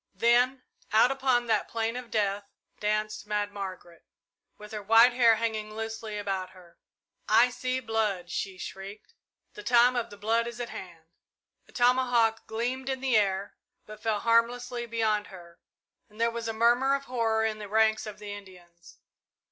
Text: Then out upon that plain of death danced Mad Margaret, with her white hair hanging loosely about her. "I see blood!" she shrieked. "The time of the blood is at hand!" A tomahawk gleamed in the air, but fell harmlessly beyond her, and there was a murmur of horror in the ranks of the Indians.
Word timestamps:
Then 0.15 0.63
out 0.91 1.11
upon 1.11 1.45
that 1.45 1.67
plain 1.67 1.95
of 1.95 2.09
death 2.09 2.45
danced 2.79 3.27
Mad 3.27 3.51
Margaret, 3.51 4.03
with 4.57 4.71
her 4.71 4.81
white 4.81 5.13
hair 5.13 5.35
hanging 5.35 5.75
loosely 5.75 6.17
about 6.17 6.49
her. 6.49 6.79
"I 7.29 7.51
see 7.51 7.79
blood!" 7.79 8.31
she 8.31 8.57
shrieked. 8.57 9.13
"The 9.53 9.61
time 9.61 9.95
of 9.95 10.09
the 10.09 10.17
blood 10.17 10.47
is 10.47 10.59
at 10.59 10.69
hand!" 10.69 11.05
A 11.67 11.71
tomahawk 11.71 12.47
gleamed 12.47 12.89
in 12.89 12.99
the 12.99 13.15
air, 13.15 13.53
but 13.85 14.01
fell 14.01 14.21
harmlessly 14.21 14.87
beyond 14.87 15.27
her, 15.27 15.59
and 16.09 16.19
there 16.19 16.31
was 16.31 16.47
a 16.47 16.51
murmur 16.51 16.95
of 16.95 17.03
horror 17.05 17.45
in 17.45 17.59
the 17.59 17.69
ranks 17.69 18.07
of 18.07 18.17
the 18.17 18.33
Indians. 18.33 18.97